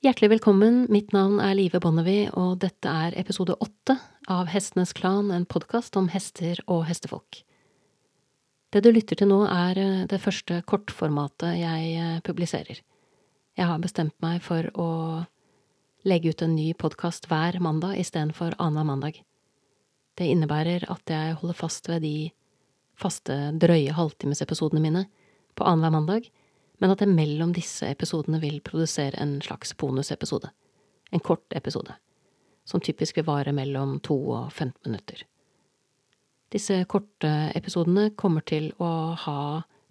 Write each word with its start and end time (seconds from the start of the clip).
Hjertelig 0.00 0.30
velkommen, 0.30 0.86
mitt 0.88 1.10
navn 1.12 1.42
er 1.44 1.52
Live 1.58 1.76
Bonnevie, 1.84 2.30
og 2.32 2.54
dette 2.62 2.88
er 2.88 3.12
episode 3.20 3.52
åtte 3.60 3.98
av 4.32 4.48
Hestenes 4.48 4.94
Klan, 4.96 5.28
en 5.28 5.44
podkast 5.44 5.92
om 6.00 6.06
hester 6.08 6.56
og 6.72 6.86
hestefolk. 6.88 7.42
Det 8.72 8.80
du 8.80 8.88
lytter 8.94 9.20
til 9.20 9.28
nå, 9.28 9.42
er 9.44 9.76
eh, 9.76 10.06
det 10.08 10.22
første 10.24 10.62
kortformatet 10.64 11.58
jeg 11.60 11.92
eh, 12.00 12.16
publiserer. 12.24 12.80
Jeg 13.60 13.68
har 13.68 13.84
bestemt 13.84 14.16
meg 14.24 14.40
for 14.40 14.70
å 14.72 14.88
legge 16.08 16.32
ut 16.32 16.46
en 16.48 16.56
ny 16.56 16.70
podkast 16.72 17.28
hver 17.28 17.60
mandag 17.60 18.00
istedenfor 18.00 18.56
annenhver 18.56 18.88
mandag. 18.94 19.20
Det 20.16 20.32
innebærer 20.32 20.88
at 20.88 21.12
jeg 21.12 21.36
holder 21.42 21.60
fast 21.60 21.92
ved 21.92 22.06
de 22.08 22.30
faste, 22.96 23.36
drøye 23.52 23.92
halvtimesepisodene 24.00 24.80
mine 24.80 25.08
på 25.60 25.68
annenhver 25.68 25.98
mandag, 26.00 26.32
men 26.80 26.92
at 26.94 27.02
jeg 27.04 27.12
mellom 27.12 27.52
disse 27.56 27.88
episodene 27.92 28.40
vil 28.42 28.60
produsere 28.64 29.20
en 29.20 29.36
slags 29.44 29.74
bonusepisode. 29.76 30.48
En 31.12 31.20
kort 31.20 31.52
episode. 31.56 31.92
Som 32.64 32.80
typisk 32.80 33.18
vil 33.18 33.26
vare 33.28 33.52
mellom 33.52 33.98
to 34.04 34.16
og 34.32 34.52
15 34.52 34.88
minutter. 34.88 35.24
Disse 36.50 36.80
korte 36.90 37.30
episodene 37.54 38.10
kommer 38.18 38.42
til 38.46 38.72
å 38.82 39.12
ha 39.26 39.40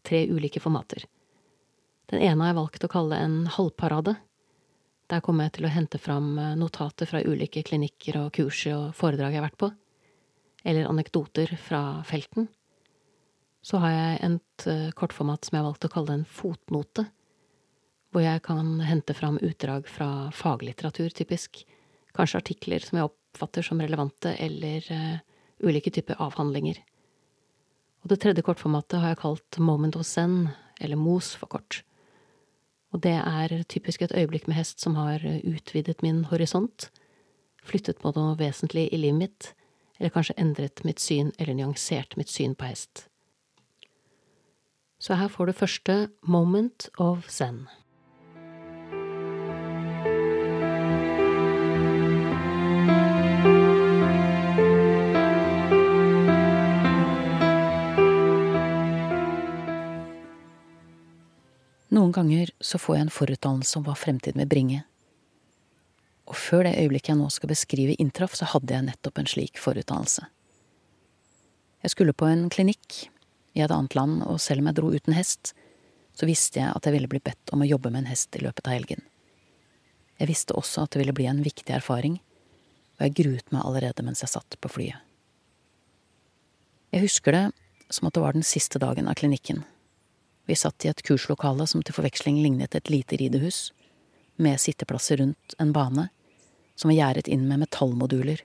tre 0.03 0.25
ulike 0.27 0.61
formater. 0.63 1.05
Den 2.09 2.23
ene 2.25 2.41
har 2.41 2.51
jeg 2.51 2.59
valgt 2.59 2.85
å 2.85 2.91
kalle 2.91 3.19
en 3.21 3.37
halvparade. 3.53 4.15
Der 5.09 5.21
kommer 5.25 5.45
jeg 5.45 5.59
til 5.59 5.69
å 5.69 5.73
hente 5.73 6.01
fram 6.01 6.33
notater 6.57 7.09
fra 7.09 7.21
ulike 7.21 7.63
klinikker 7.65 8.17
og 8.23 8.33
kurs 8.35 8.65
og 8.73 8.89
foredrag 8.97 9.35
jeg 9.35 9.41
har 9.41 9.47
vært 9.47 9.61
på, 9.61 9.69
eller 10.65 10.89
anekdoter 10.89 11.53
fra 11.61 11.83
felten 12.07 12.49
så 13.69 13.77
har 13.83 13.93
jeg 13.93 14.19
et 14.25 14.67
uh, 14.67 14.91
kortformat 14.97 15.45
som 15.45 15.55
jeg 15.55 15.61
har 15.61 15.69
valgt 15.69 15.85
å 15.85 15.93
kalle 15.93 16.15
en 16.17 16.25
fotnote, 16.25 17.05
hvor 18.09 18.23
jeg 18.25 18.41
kan 18.47 18.79
hente 18.81 19.13
fram 19.13 19.37
utdrag 19.45 19.85
fra 19.89 20.29
faglitteratur, 20.33 21.11
typisk, 21.13 21.61
kanskje 22.17 22.41
artikler 22.41 22.81
som 22.81 22.97
jeg 22.97 23.09
oppfatter 23.11 23.65
som 23.65 23.81
relevante, 23.83 24.33
eller 24.41 24.87
uh, 24.89 25.19
ulike 25.61 25.93
typer 25.93 26.17
avhandlinger. 26.17 26.79
Og 28.01 28.09
det 28.09 28.21
tredje 28.23 28.45
kortformatet 28.47 29.03
har 29.03 29.13
jeg 29.13 29.21
kalt 29.21 29.59
Moment 29.61 29.99
of 29.99 30.07
Zen, 30.07 30.47
eller 30.81 30.97
MOS 30.97 31.35
for 31.37 31.51
kort. 31.51 31.83
Og 32.89 33.03
det 33.05 33.13
er 33.19 33.53
typisk 33.69 34.01
et 34.01 34.15
øyeblikk 34.17 34.47
med 34.49 34.57
hest 34.57 34.81
som 34.81 34.95
har 34.97 35.21
utvidet 35.21 35.99
min 36.01 36.23
horisont, 36.31 36.87
flyttet 37.61 38.01
på 38.01 38.15
noe 38.15 38.33
vesentlig 38.39 38.87
i 38.89 38.97
livet 38.97 39.19
mitt, 39.19 39.51
eller 39.99 40.15
kanskje 40.15 40.39
endret 40.41 40.81
mitt 40.87 41.03
syn 41.03 41.29
eller 41.37 41.53
nyansert 41.59 42.17
mitt 42.17 42.31
syn 42.31 42.55
på 42.57 42.71
hest. 42.71 43.05
Så 44.99 45.15
her 45.15 45.29
får 45.31 45.47
du 45.47 45.53
første 45.55 45.93
Moment 46.27 46.89
of 46.99 47.29
Zen. 47.31 47.63
Noen 61.89 62.11
ganger 62.11 62.51
så 62.59 62.77
får 62.77 62.95
jeg 62.95 63.05
en 63.05 63.13
forutdannelse 63.13 63.79
om 63.79 63.85
hva 63.87 63.95
fremtiden 63.95 64.43
vil 64.43 64.49
bringe. 64.51 64.81
Og 66.27 66.35
før 66.35 66.67
det 66.67 66.75
øyeblikket 66.75 67.13
jeg 67.13 67.19
nå 67.21 67.29
skal 67.33 67.53
beskrive 67.53 67.95
inntraff, 67.95 68.35
så 68.35 68.49
hadde 68.51 68.75
jeg 68.75 68.87
nettopp 68.91 69.23
en 69.23 69.31
slik 69.31 69.63
forutdannelse. 69.63 70.27
Jeg 71.87 71.95
skulle 71.95 72.13
på 72.13 72.27
en 72.27 72.49
klinikk 72.51 73.07
i 73.59 73.65
et 73.65 73.73
annet 73.75 73.95
land, 73.97 74.23
og 74.25 74.39
selv 74.41 74.63
om 74.63 74.69
jeg 74.69 74.79
dro 74.79 74.91
uten 74.93 75.15
hest, 75.15 75.53
så 76.15 76.27
visste 76.27 76.59
jeg 76.59 76.73
at 76.75 76.85
jeg 76.85 76.95
ville 76.95 77.09
bli 77.11 77.21
bedt 77.23 77.53
om 77.55 77.63
å 77.63 77.67
jobbe 77.69 77.91
med 77.93 78.03
en 78.03 78.11
hest 78.11 78.35
i 78.35 78.43
løpet 78.43 78.67
av 78.67 78.75
helgen. 78.75 79.03
Jeg 80.19 80.27
visste 80.27 80.55
også 80.57 80.83
at 80.83 80.93
det 80.93 81.03
ville 81.03 81.15
bli 81.15 81.29
en 81.31 81.43
viktig 81.45 81.71
erfaring, 81.75 82.17
og 82.99 83.05
jeg 83.05 83.15
gruet 83.21 83.53
meg 83.55 83.63
allerede 83.63 84.03
mens 84.03 84.23
jeg 84.25 84.33
satt 84.33 84.57
på 84.59 84.71
flyet. 84.71 84.99
Jeg 86.91 87.05
husker 87.05 87.35
det 87.35 87.45
som 87.93 88.09
at 88.09 88.17
det 88.17 88.23
var 88.23 88.35
den 88.35 88.45
siste 88.45 88.81
dagen 88.81 89.07
av 89.07 89.15
klinikken. 89.19 89.63
Vi 90.49 90.57
satt 90.57 90.83
i 90.85 90.89
et 90.89 91.03
kurslokale 91.05 91.67
som 91.69 91.83
til 91.85 91.95
forveksling 91.95 92.41
lignet 92.41 92.75
et 92.75 92.89
lite 92.91 93.19
ridehus, 93.21 93.69
med 94.39 94.59
sitteplasser 94.59 95.19
rundt 95.21 95.55
en 95.59 95.71
bane, 95.75 96.07
som 96.75 96.89
var 96.89 96.97
gjerdet 96.97 97.27
inn 97.31 97.45
med 97.47 97.61
metallmoduler 97.63 98.43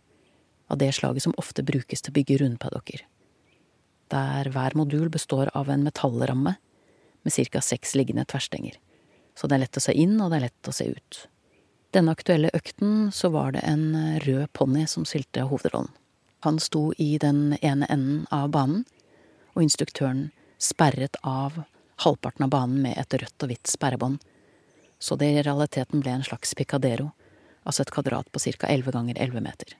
av 0.68 0.78
det 0.78 0.92
slaget 0.96 1.26
som 1.26 1.36
ofte 1.40 1.62
brukes 1.66 2.02
til 2.02 2.12
å 2.12 2.18
bygge 2.18 2.38
rundpaddocker 2.42 3.04
der 4.12 4.50
hver 4.52 4.76
modul 4.76 5.08
består 5.12 5.50
av 5.54 5.70
en 5.70 5.84
metallramme 5.86 6.56
med 7.24 7.32
ca. 7.52 7.60
seks 7.60 7.94
liggende 7.94 8.24
tverrstenger, 8.24 8.76
så 9.34 9.48
det 9.48 9.56
er 9.56 9.64
lett 9.64 9.78
å 9.80 9.84
se 9.84 9.94
inn 9.96 10.20
og 10.20 10.30
det 10.30 10.38
er 10.38 10.46
lett 10.48 10.68
å 10.68 10.74
se 10.76 10.88
ut. 10.92 11.20
Denne 11.94 12.12
aktuelle 12.12 12.50
økten 12.54 13.12
så 13.14 13.30
var 13.30 13.54
det 13.54 13.62
en 13.64 14.18
rød 14.24 14.50
ponni 14.52 14.86
som 14.90 15.06
stilte 15.06 15.46
hovedrollen. 15.46 15.92
Han 16.44 16.58
sto 16.60 16.92
i 16.98 17.16
den 17.18 17.54
ene 17.62 17.86
enden 17.88 18.26
av 18.34 18.50
banen, 18.52 18.82
og 19.54 19.62
instruktøren 19.62 20.26
sperret 20.58 21.16
av 21.22 21.62
halvparten 22.02 22.44
av 22.44 22.50
banen 22.50 22.82
med 22.82 22.98
et 22.98 23.14
rødt 23.22 23.46
og 23.46 23.52
hvitt 23.52 23.70
sperrebånd, 23.70 24.18
så 24.98 25.16
det 25.20 25.30
i 25.30 25.44
realiteten 25.46 26.02
ble 26.02 26.16
en 26.16 26.26
slags 26.26 26.54
picadero, 26.58 27.12
altså 27.62 27.84
et 27.84 27.94
kvadrat 27.94 28.30
på 28.32 28.42
ca. 28.42 28.68
elleve 28.68 28.92
ganger 28.92 29.20
elleve 29.20 29.40
meter. 29.44 29.76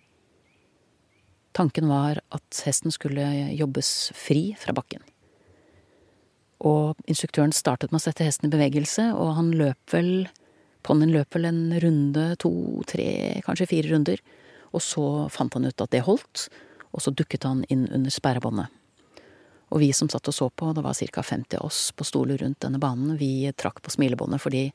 Tanken 1.54 1.88
var 1.88 2.20
at 2.34 2.62
hesten 2.66 2.94
skulle 2.94 3.24
jobbes 3.54 4.10
fri 4.18 4.52
fra 4.58 4.74
bakken. 4.76 5.04
Og 6.64 6.98
instruktøren 7.10 7.52
startet 7.54 7.92
med 7.92 8.00
å 8.00 8.04
sette 8.06 8.26
hesten 8.26 8.48
i 8.48 8.54
bevegelse, 8.54 9.10
og 9.14 9.36
han 9.38 9.52
løp 9.58 9.94
vel 9.94 10.26
Ponnien 10.84 11.14
løp 11.14 11.32
vel 11.32 11.46
en 11.48 11.62
runde, 11.80 12.24
to, 12.36 12.50
tre, 12.84 13.06
kanskje 13.46 13.70
fire 13.70 13.88
runder, 13.88 14.20
og 14.76 14.82
så 14.84 15.04
fant 15.32 15.54
han 15.56 15.64
ut 15.64 15.80
at 15.80 15.94
det 15.94 16.02
holdt, 16.04 16.48
og 16.92 17.00
så 17.00 17.12
dukket 17.14 17.46
han 17.48 17.62
inn 17.72 17.86
under 17.88 18.12
sperrebåndet. 18.12 18.68
Og 19.72 19.80
vi 19.80 19.88
som 19.96 20.10
satt 20.12 20.28
og 20.28 20.36
så 20.36 20.50
på, 20.52 20.74
det 20.76 20.84
var 20.84 20.94
ca 20.94 21.22
50 21.24 21.56
av 21.56 21.70
oss 21.70 21.88
på 21.96 22.04
stoler 22.04 22.38
rundt 22.44 22.60
denne 22.62 22.78
banen, 22.82 23.16
vi 23.16 23.48
trakk 23.56 23.80
på 23.82 23.94
smilebåndet 23.94 24.42
fordi 24.44 24.66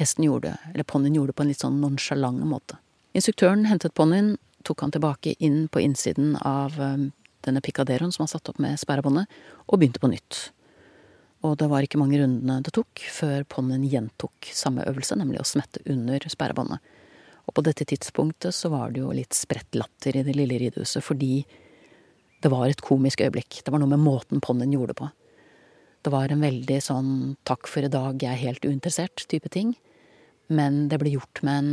hesten 0.00 0.24
gjorde, 0.24 0.56
eller 0.72 0.88
ponnien 0.88 1.18
gjorde 1.18 1.34
det 1.34 1.38
på 1.38 1.44
en 1.44 1.52
litt 1.52 1.62
sånn 1.62 1.80
nonsjalant 1.82 2.40
måte. 2.48 2.80
Instruktøren 3.12 3.66
hentet 3.68 3.94
ponnien, 3.94 4.38
tok 4.66 4.84
han 4.84 4.94
tilbake 4.94 5.34
inn 5.38 5.64
på 5.72 5.82
innsiden 5.82 6.34
av 6.36 6.76
um, 6.80 7.10
denne 7.46 7.62
picaderoen 7.64 8.12
som 8.12 8.24
var 8.24 8.32
satt 8.34 8.50
opp 8.52 8.60
med 8.62 8.80
sperrebåndet, 8.80 9.30
og 9.66 9.80
begynte 9.80 10.02
på 10.02 10.10
nytt. 10.12 10.50
Og 11.46 11.56
det 11.60 11.70
var 11.72 11.84
ikke 11.84 12.00
mange 12.00 12.18
rundene 12.20 12.60
det 12.64 12.74
tok 12.76 13.00
før 13.12 13.46
ponnien 13.48 13.86
gjentok 13.88 14.50
samme 14.52 14.84
øvelse, 14.88 15.16
nemlig 15.16 15.40
å 15.40 15.48
smette 15.48 15.80
under 15.88 16.26
sperrebåndet. 16.28 16.82
Og 17.48 17.56
på 17.56 17.64
dette 17.64 17.86
tidspunktet 17.88 18.54
så 18.54 18.68
var 18.72 18.92
det 18.92 19.00
jo 19.00 19.14
litt 19.16 19.34
spredt 19.34 19.78
latter 19.78 20.20
i 20.20 20.24
det 20.26 20.36
lille 20.36 20.58
ridehuset, 20.60 21.02
fordi 21.02 21.40
det 22.40 22.50
var 22.52 22.68
et 22.68 22.84
komisk 22.84 23.24
øyeblikk. 23.24 23.62
Det 23.64 23.72
var 23.72 23.80
noe 23.82 23.90
med 23.90 24.04
måten 24.04 24.44
ponnien 24.44 24.76
gjorde 24.76 24.92
det 24.92 25.00
på. 25.00 25.08
Det 26.00 26.12
var 26.12 26.32
en 26.32 26.44
veldig 26.44 26.78
sånn 26.84 27.10
takk 27.48 27.68
for 27.68 27.84
i 27.84 27.92
dag, 27.92 28.20
jeg 28.20 28.32
er 28.32 28.44
helt 28.46 28.64
uinteressert 28.64 29.24
type 29.28 29.50
ting. 29.52 29.74
Men 30.48 30.86
det 30.92 31.00
ble 31.00 31.12
gjort 31.14 31.42
med 31.46 31.58
en 31.58 31.72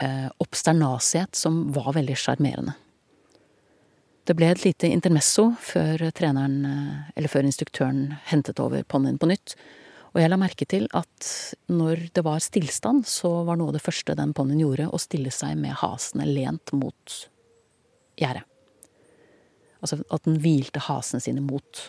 eh, 0.00 0.30
obsternasighet 0.42 1.34
som 1.38 1.72
var 1.74 1.92
veldig 1.96 2.16
sjarmerende. 2.18 2.74
Det 4.24 4.32
ble 4.38 4.48
et 4.54 4.64
lite 4.64 4.88
intermesso 4.88 5.50
før 5.60 6.06
treneren, 6.16 6.60
eh, 6.64 7.10
eller 7.16 7.32
før 7.32 7.48
instruktøren 7.48 8.06
hentet 8.30 8.60
over 8.60 8.84
ponnien 8.88 9.18
på 9.20 9.28
nytt, 9.28 9.56
og 10.14 10.22
jeg 10.22 10.30
la 10.30 10.38
merke 10.38 10.66
til 10.70 10.86
at 10.94 11.28
når 11.66 12.08
det 12.14 12.22
var 12.22 12.38
stillstand, 12.42 13.02
så 13.10 13.42
var 13.48 13.58
noe 13.58 13.72
av 13.72 13.76
det 13.76 13.82
første 13.82 14.14
den 14.14 14.32
ponnien 14.36 14.62
gjorde, 14.62 14.86
å 14.86 15.00
stille 15.02 15.32
seg 15.34 15.58
med 15.58 15.74
hasene 15.80 16.26
lent 16.28 16.70
mot 16.72 17.16
gjerdet. 18.20 18.46
Altså 19.82 19.98
at 20.14 20.24
den 20.24 20.38
hvilte 20.40 20.80
hasene 20.86 21.20
sine 21.20 21.42
mot 21.44 21.88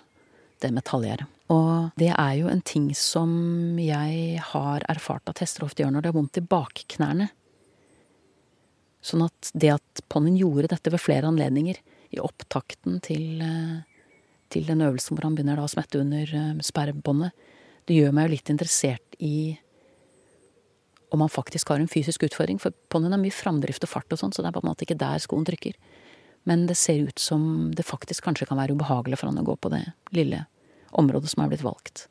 det 0.63 0.71
metallgjerdet. 0.73 1.29
Og 1.53 1.93
det 2.01 2.09
er 2.09 2.33
jo 2.39 2.49
en 2.49 2.63
ting 2.65 2.89
som 2.97 3.77
jeg 3.77 4.41
har 4.49 4.85
erfart 4.89 5.29
at 5.29 5.43
hester 5.43 5.67
ofte 5.67 5.83
gjør 5.83 5.93
når 5.93 6.05
det 6.05 6.09
er 6.09 6.17
vondt 6.17 6.39
i 6.41 6.45
bakknærne. 6.55 7.29
Sånn 9.05 9.25
at 9.25 9.51
det 9.53 9.75
at 9.75 10.01
Ponnen 10.09 10.37
gjorde 10.39 10.71
dette 10.71 10.93
ved 10.93 11.03
flere 11.03 11.29
anledninger, 11.29 11.77
i 12.15 12.21
opptakten 12.21 13.01
til, 13.03 13.41
eh, 13.41 13.83
til 14.53 14.65
den 14.65 14.81
øvelsen 14.85 15.17
hvor 15.17 15.27
han 15.27 15.35
begynner 15.35 15.59
å 15.59 15.69
smette 15.69 15.99
under 15.99 16.23
eh, 16.23 16.63
sperrebåndet, 16.63 17.35
det 17.85 17.97
gjør 17.97 18.15
meg 18.15 18.27
jo 18.27 18.33
litt 18.33 18.51
interessert 18.53 19.17
i 19.19 19.59
om 21.13 21.21
han 21.21 21.29
faktisk 21.29 21.69
har 21.69 21.79
en 21.79 21.91
fysisk 21.91 22.25
utfordring. 22.27 22.57
For 22.59 22.73
ponnien 22.91 23.13
har 23.13 23.21
mye 23.21 23.33
framdrift 23.33 23.85
og 23.85 23.91
fart 23.91 24.11
og 24.11 24.19
sånn, 24.19 24.33
så 24.33 24.41
det 24.41 24.49
er 24.49 24.57
på 24.57 24.63
en 24.63 24.71
måte 24.71 24.87
ikke 24.87 24.97
der 24.99 25.21
skoen 25.23 25.45
trykker. 25.47 25.77
Men 26.49 26.65
det 26.69 26.77
ser 26.77 27.05
ut 27.07 27.21
som 27.21 27.71
det 27.77 27.85
faktisk 27.85 28.25
kanskje 28.25 28.47
kan 28.49 28.59
være 28.59 28.75
ubehagelig 28.75 29.21
for 29.21 29.29
han 29.29 29.39
å 29.41 29.45
gå 29.45 29.55
på 29.57 29.71
det 29.73 29.85
lille 30.17 30.43
området 30.97 31.31
som 31.31 31.45
er 31.45 31.53
blitt 31.53 31.63
valgt. 31.65 32.07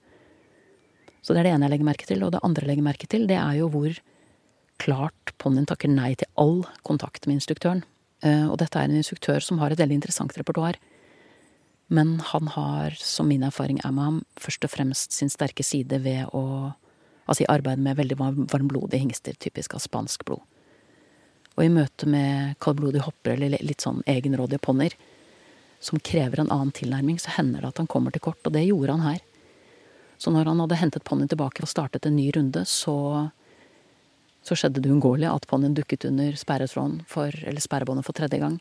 Så 1.23 1.35
det 1.35 1.43
er 1.43 1.49
det 1.49 1.55
ene 1.57 1.69
jeg 1.69 1.75
legger 1.75 1.91
merke 1.91 2.09
til. 2.09 2.25
Og 2.25 2.33
det 2.35 2.43
andre 2.47 2.65
jeg 2.65 2.73
legger 2.73 2.87
merke 2.87 3.11
til, 3.11 3.29
det 3.31 3.39
er 3.41 3.59
jo 3.59 3.69
hvor 3.73 4.01
klart 4.83 5.35
ponnien 5.39 5.67
takker 5.69 5.91
nei 5.91 6.15
til 6.19 6.31
all 6.41 6.63
kontakt 6.87 7.27
med 7.27 7.39
instruktøren. 7.39 7.85
Eh, 8.25 8.47
og 8.49 8.59
dette 8.63 8.79
er 8.79 8.89
en 8.89 8.99
instruktør 8.99 9.43
som 9.45 9.61
har 9.61 9.73
et 9.73 9.81
veldig 9.81 10.01
interessant 10.01 10.35
repertoar. 10.39 10.79
Men 11.93 12.17
han 12.33 12.49
har, 12.55 12.97
som 12.97 13.29
min 13.29 13.45
erfaring 13.45 13.81
er 13.85 13.93
med 13.93 14.05
ham, 14.05 14.23
først 14.41 14.65
og 14.65 14.73
fremst 14.73 15.13
sin 15.13 15.33
sterke 15.33 15.67
side 15.67 16.03
ved 16.05 16.31
å 16.33 16.75
Altså 17.25 17.47
i 17.47 17.47
arbeid 17.49 17.81
med 17.81 17.97
veldig 17.97 18.19
varmblodige 18.53 19.01
hingster, 19.01 19.33
typisk 19.41 19.73
av 19.73 19.81
spansk 19.81 20.27
blod. 20.29 20.43
Og 21.57 21.63
i 21.65 21.71
møte 21.73 22.05
med 22.05 22.59
kaldblodige 22.61 23.07
hopper 23.07 23.39
eller 23.39 23.55
litt 23.65 23.81
sånn 23.81 24.03
egenrådige 24.05 24.61
ponnier, 24.61 24.93
som 25.81 26.03
krever 26.05 26.43
en 26.43 26.51
annen 26.53 26.73
tilnærming, 26.77 27.17
så 27.17 27.33
hender 27.39 27.65
det 27.65 27.71
at 27.71 27.81
han 27.81 27.89
kommer 27.89 28.13
til 28.13 28.25
kort, 28.25 28.43
og 28.45 28.53
det 28.53 28.67
gjorde 28.67 28.99
han 28.99 29.07
her. 29.07 29.23
Så 30.21 30.33
når 30.37 30.51
han 30.53 30.61
hadde 30.67 30.79
hentet 30.81 31.05
ponnien 31.09 31.31
tilbake 31.33 31.65
og 31.65 31.71
startet 31.73 32.05
en 32.05 32.17
ny 32.17 32.31
runde, 32.37 32.65
så, 32.69 32.97
så 34.45 34.57
skjedde 34.59 34.83
det 34.85 34.91
uunngåelige 34.93 35.33
at 35.33 35.47
ponnien 35.49 35.75
dukket 35.77 36.05
under 36.09 36.37
sperretråden 36.37 37.01
for, 37.09 37.33
eller 37.33 37.65
sperrebåndet 37.65 38.07
for 38.07 38.17
tredje 38.17 38.41
gang. 38.43 38.59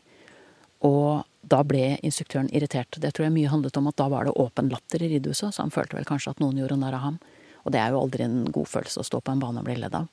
Og 0.84 1.24
da 1.44 1.60
ble 1.64 1.98
instruktøren 2.04 2.48
irritert. 2.56 2.96
Det 3.00 3.12
tror 3.12 3.26
jeg 3.26 3.34
mye 3.36 3.52
handlet 3.52 3.76
om 3.76 3.88
at 3.90 3.98
da 4.00 4.08
var 4.12 4.24
det 4.26 4.36
åpen 4.40 4.70
latter 4.72 5.04
i 5.04 5.10
ridehuset, 5.12 5.52
så 5.52 5.64
han 5.64 5.72
følte 5.74 5.98
vel 5.98 6.08
kanskje 6.08 6.32
at 6.32 6.40
noen 6.40 6.60
gjorde 6.60 6.78
narr 6.80 6.96
av 6.96 7.04
ham. 7.04 7.18
Og 7.64 7.72
det 7.72 7.80
er 7.80 7.92
jo 7.92 8.00
aldri 8.00 8.24
en 8.24 8.44
god 8.52 8.68
følelse 8.68 9.00
å 9.00 9.08
stå 9.08 9.20
på 9.24 9.32
en 9.32 9.42
bane 9.42 9.60
og 9.60 9.68
bli 9.68 9.76
ledd 9.80 9.96
av. 9.96 10.08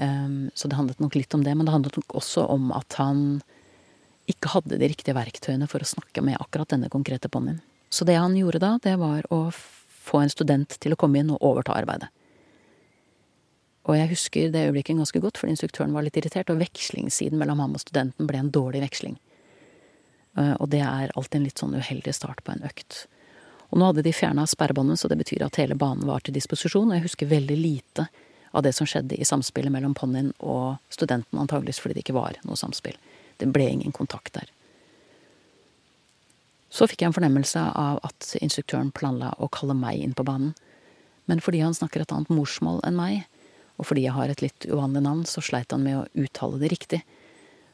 Um, 0.00 0.48
så 0.56 0.68
det 0.68 0.78
handlet 0.78 1.02
nok 1.04 1.16
litt 1.18 1.34
om 1.36 1.44
det, 1.44 1.52
men 1.56 1.68
det 1.68 1.74
handlet 1.74 1.98
nok 2.00 2.16
også 2.16 2.46
om 2.52 2.70
at 2.72 2.96
han 3.00 3.42
ikke 4.30 4.54
hadde 4.54 4.78
de 4.80 4.88
riktige 4.88 5.16
verktøyene 5.16 5.68
for 5.68 5.84
å 5.84 5.88
snakke 5.88 6.24
med 6.24 6.40
akkurat 6.40 6.72
denne 6.72 6.88
konkrete 6.92 7.28
ponnien. 7.32 7.60
Så 7.92 8.06
det 8.08 8.16
han 8.16 8.36
gjorde 8.38 8.62
da, 8.62 8.76
det 8.80 8.96
var 9.00 9.26
å 9.34 9.46
få 9.52 10.22
en 10.22 10.32
student 10.32 10.78
til 10.80 10.94
å 10.94 11.00
komme 11.00 11.20
inn 11.20 11.32
og 11.34 11.44
overta 11.44 11.74
arbeidet. 11.76 12.08
Og 13.92 13.98
jeg 13.98 14.08
husker 14.14 14.52
det 14.52 14.64
øyeblikket 14.70 14.96
ganske 14.96 15.20
godt, 15.20 15.36
fordi 15.36 15.52
instruktøren 15.52 15.92
var 15.92 16.06
litt 16.06 16.16
irritert, 16.16 16.48
og 16.48 16.62
vekslingssiden 16.62 17.36
mellom 17.36 17.60
ham 17.60 17.74
og 17.76 17.82
studenten 17.82 18.28
ble 18.28 18.40
en 18.40 18.52
dårlig 18.54 18.80
veksling. 18.86 19.18
Uh, 20.38 20.54
og 20.56 20.70
det 20.72 20.80
er 20.80 21.12
alltid 21.12 21.42
en 21.42 21.44
litt 21.44 21.60
sånn 21.60 21.76
uheldig 21.76 22.14
start 22.16 22.40
på 22.46 22.54
en 22.54 22.64
økt. 22.64 23.02
Og 23.68 23.80
nå 23.80 23.90
hadde 23.90 24.04
de 24.06 24.14
fjerna 24.16 24.46
sperrebåndet, 24.48 25.00
så 25.00 25.10
det 25.12 25.18
betyr 25.20 25.44
at 25.44 25.58
hele 25.60 25.76
banen 25.76 26.08
var 26.08 26.24
til 26.24 26.32
disposisjon, 26.36 26.88
og 26.88 26.96
jeg 26.96 27.04
husker 27.04 27.28
veldig 27.28 27.58
lite 27.60 28.06
av 28.52 28.64
det 28.64 28.72
som 28.76 28.88
skjedde 28.88 29.16
i 29.20 29.28
samspillet 29.28 29.72
mellom 29.72 29.92
ponnien 29.96 30.32
og 30.40 30.80
studenten, 30.92 31.40
antageligvis 31.40 31.80
fordi 31.80 31.98
det 31.98 32.06
ikke 32.06 32.16
var 32.16 32.36
noe 32.48 32.56
samspill. 32.56 32.96
Det 33.40 33.48
ble 33.52 33.68
ingen 33.76 33.92
kontakt 33.96 34.36
der. 34.36 34.48
Så 36.72 36.88
fikk 36.88 37.04
jeg 37.04 37.10
en 37.10 37.16
fornemmelse 37.16 37.60
av 37.76 38.00
at 38.04 38.32
instruktøren 38.40 38.92
planla 38.96 39.34
å 39.36 39.50
kalle 39.52 39.76
meg 39.76 40.00
inn 40.00 40.16
på 40.16 40.24
banen, 40.24 40.54
men 41.28 41.40
fordi 41.44 41.60
han 41.64 41.76
snakker 41.76 42.04
et 42.04 42.12
annet 42.12 42.32
morsmål 42.32 42.80
enn 42.88 42.96
meg, 42.96 43.24
og 43.80 43.88
fordi 43.88 44.04
jeg 44.06 44.14
har 44.16 44.30
et 44.30 44.42
litt 44.44 44.66
uvanlig 44.68 45.02
navn, 45.04 45.24
så 45.28 45.42
sleit 45.44 45.72
han 45.72 45.84
med 45.84 45.98
å 45.98 46.24
uttale 46.24 46.60
det 46.60 46.70
riktig. 46.72 47.00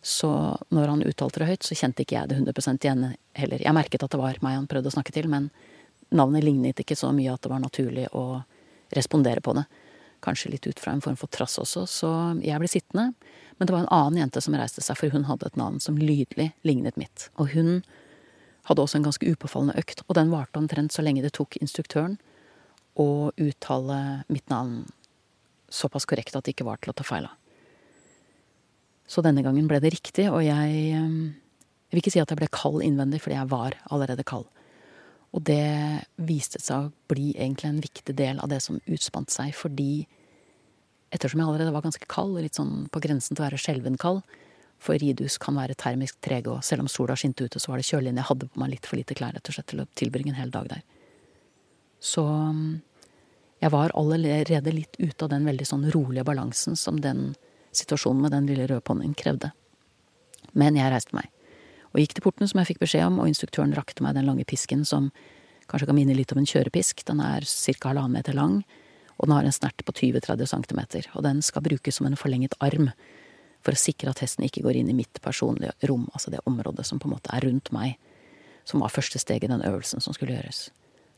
Så 0.04 0.30
når 0.72 0.92
han 0.92 1.02
uttalte 1.02 1.42
det 1.42 1.48
høyt, 1.50 1.66
så 1.66 1.76
kjente 1.76 2.04
ikke 2.04 2.16
jeg 2.16 2.30
det 2.30 2.38
100% 2.38 2.86
igjen 2.86 3.02
heller. 3.36 3.64
Jeg 3.64 3.76
merket 3.76 4.04
at 4.04 4.14
det 4.14 4.20
var 4.20 4.38
meg 4.44 4.56
han 4.56 4.68
prøvde 4.70 4.92
å 4.92 4.94
snakke 4.94 5.12
til, 5.14 5.28
men 5.28 5.50
navnet 6.14 6.46
lignet 6.46 6.80
ikke 6.80 6.96
så 6.96 7.10
mye 7.12 7.34
at 7.34 7.42
det 7.44 7.52
var 7.52 7.62
naturlig 7.64 8.06
å 8.16 8.42
respondere 8.96 9.42
på 9.44 9.56
det. 9.58 9.66
Kanskje 10.24 10.52
litt 10.54 10.66
ut 10.66 10.80
fra 10.80 10.94
en 10.94 11.02
form 11.02 11.18
for 11.18 11.30
trass 11.30 11.58
også, 11.60 11.84
så 11.90 12.12
jeg 12.42 12.62
ble 12.62 12.70
sittende. 12.70 13.10
Men 13.58 13.68
det 13.68 13.74
var 13.74 13.84
en 13.84 13.94
annen 13.94 14.22
jente 14.22 14.42
som 14.42 14.54
reiste 14.56 14.82
seg, 14.84 14.98
for 14.98 15.14
hun 15.14 15.26
hadde 15.28 15.50
et 15.50 15.58
navn 15.58 15.82
som 15.82 15.98
lydelig 15.98 16.52
lignet 16.66 16.98
mitt. 16.98 17.28
Og 17.36 17.52
hun 17.54 17.82
hadde 18.70 18.84
også 18.84 18.98
en 19.00 19.06
ganske 19.08 19.34
upåfallende 19.34 19.78
økt, 19.80 20.04
og 20.06 20.16
den 20.18 20.30
varte 20.32 20.60
omtrent 20.60 20.94
så 20.94 21.02
lenge 21.02 21.24
det 21.24 21.34
tok 21.38 21.58
instruktøren 21.62 22.18
å 22.98 23.30
uttale 23.38 24.24
mitt 24.28 24.48
navn 24.50 24.86
såpass 25.68 26.06
korrekt 26.08 26.36
at 26.36 26.46
det 26.46 26.56
ikke 26.56 26.66
var 26.68 26.80
til 26.82 26.92
å 26.92 26.96
ta 26.96 27.06
feil 27.06 27.28
av. 27.28 27.36
Så 29.08 29.24
denne 29.24 29.42
gangen 29.44 29.68
ble 29.70 29.80
det 29.80 29.94
riktig, 29.94 30.28
og 30.28 30.42
jeg 30.44 30.80
eh, 30.92 31.20
Jeg 31.88 31.96
vil 31.96 32.02
ikke 32.02 32.12
si 32.12 32.20
at 32.20 32.28
jeg 32.28 32.36
ble 32.36 32.50
kald 32.52 32.82
innvendig, 32.84 33.22
fordi 33.24 33.38
jeg 33.38 33.48
var 33.48 33.72
allerede 33.88 34.20
kald. 34.28 34.44
Og 35.32 35.40
det 35.48 36.04
viste 36.20 36.60
seg 36.60 36.84
å 36.84 36.90
bli 37.08 37.30
egentlig 37.32 37.68
en 37.70 37.80
viktig 37.80 38.14
del 38.16 38.42
av 38.44 38.50
det 38.52 38.58
som 38.60 38.76
utspant 38.84 39.32
seg, 39.32 39.54
fordi 39.56 40.04
ettersom 41.08 41.40
jeg 41.40 41.48
allerede 41.48 41.72
var 41.72 41.86
ganske 41.86 42.04
kald, 42.12 42.36
litt 42.44 42.60
sånn 42.60 42.90
på 42.92 43.00
grensen 43.00 43.32
til 43.32 43.40
å 43.40 43.46
være 43.46 43.60
skjelven 43.62 43.96
kald, 43.96 44.20
for 44.78 45.00
ridhus 45.00 45.38
kan 45.40 45.56
være 45.56 45.78
termisk 45.80 46.20
trege, 46.20 46.52
og 46.52 46.60
selv 46.64 46.84
om 46.84 46.92
sola 46.92 47.16
skinte 47.16 47.48
ute, 47.48 47.56
så 47.56 47.72
var 47.72 47.80
det 47.80 47.88
kjølig 47.88 48.12
inne. 48.12 48.20
Jeg 48.20 48.30
hadde 48.34 48.50
på 48.52 48.60
meg 48.60 48.74
litt 48.76 48.86
for 48.86 49.00
lite 49.00 49.16
klær 49.16 49.32
rett 49.34 49.48
og 49.48 49.56
slett 49.56 49.70
til 49.72 49.82
å 49.82 49.88
tilbringe 49.98 50.34
en 50.34 50.42
hel 50.42 50.52
dag 50.54 50.68
der. 50.70 50.84
Så 51.98 52.24
jeg 53.58 53.72
var 53.74 53.94
allerede 53.98 54.72
litt 54.74 54.98
ute 54.98 55.24
av 55.24 55.32
den 55.32 55.48
veldig 55.48 55.66
sånn 55.66 55.88
rolige 55.94 56.26
balansen 56.26 56.76
som 56.78 57.00
den 57.02 57.32
situasjonen 57.74 58.22
med 58.24 58.34
den 58.34 58.46
lille 58.48 58.68
røde 58.70 58.84
ponnien 58.84 59.16
krevde. 59.18 59.50
Men 60.52 60.78
jeg 60.78 60.92
reiste 60.92 61.16
meg 61.16 61.28
og 61.88 62.02
gikk 62.02 62.18
til 62.18 62.24
porten 62.24 62.48
som 62.48 62.60
jeg 62.60 62.68
fikk 62.72 62.82
beskjed 62.82 63.06
om, 63.06 63.18
og 63.18 63.30
instruktøren 63.30 63.72
rakte 63.76 64.04
meg 64.04 64.16
den 64.16 64.28
lange 64.28 64.44
pisken 64.48 64.84
som 64.86 65.08
kanskje 65.70 65.88
kan 65.88 65.96
minne 65.96 66.16
litt 66.16 66.32
om 66.34 66.40
en 66.40 66.48
kjørepisk. 66.48 67.00
Den 67.08 67.22
er 67.24 67.46
ca. 67.48 67.88
halvannen 67.88 68.18
meter 68.18 68.36
lang, 68.36 68.60
og 69.16 69.26
den 69.26 69.34
har 69.34 69.48
en 69.48 69.56
snert 69.56 69.84
på 69.84 69.94
20-30 69.96 70.50
centimeter, 70.52 71.08
og 71.16 71.24
den 71.26 71.40
skal 71.42 71.64
brukes 71.64 71.98
som 71.98 72.06
en 72.06 72.18
forlenget 72.20 72.54
arm 72.60 72.90
for 73.64 73.74
å 73.74 73.80
sikre 73.80 74.12
at 74.12 74.20
hesten 74.22 74.46
ikke 74.46 74.62
går 74.62 74.78
inn 74.78 74.92
i 74.92 74.96
mitt 74.96 75.18
personlige 75.24 75.74
rom, 75.90 76.06
altså 76.12 76.30
det 76.30 76.44
området 76.46 76.86
som 76.86 77.00
på 77.00 77.08
en 77.08 77.16
måte 77.16 77.32
er 77.34 77.48
rundt 77.48 77.72
meg, 77.74 77.96
som 78.68 78.84
var 78.84 78.92
første 78.92 79.18
steg 79.18 79.44
i 79.44 79.50
den 79.50 79.64
øvelsen 79.64 80.04
som 80.04 80.14
skulle 80.14 80.36
gjøres. 80.36 80.68